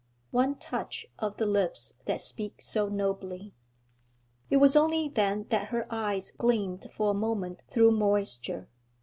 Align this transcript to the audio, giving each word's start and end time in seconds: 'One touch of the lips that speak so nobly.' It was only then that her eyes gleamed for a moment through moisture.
'One 0.31 0.55
touch 0.55 1.05
of 1.19 1.37
the 1.37 1.45
lips 1.45 1.93
that 2.05 2.21
speak 2.21 2.59
so 2.63 2.89
nobly.' 2.89 3.53
It 4.49 4.57
was 4.57 4.75
only 4.75 5.07
then 5.07 5.45
that 5.49 5.67
her 5.67 5.85
eyes 5.93 6.31
gleamed 6.31 6.89
for 6.97 7.11
a 7.11 7.13
moment 7.13 7.61
through 7.67 7.91
moisture. 7.91 8.67